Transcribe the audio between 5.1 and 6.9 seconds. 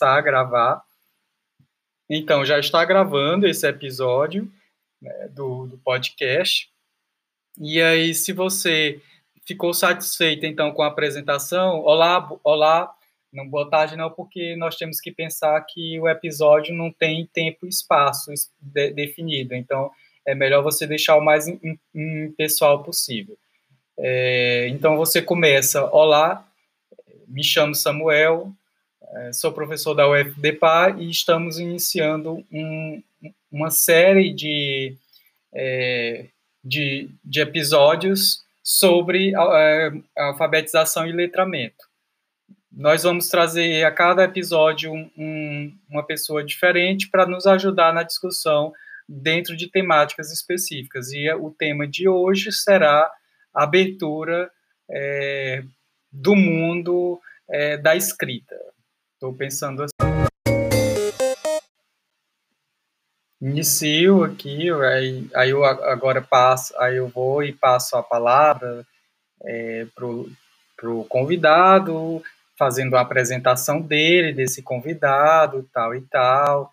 do, do podcast.